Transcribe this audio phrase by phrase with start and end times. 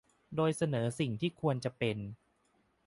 [0.35, 1.97] โดยเสนอสิ่งที่ควรจะเป็น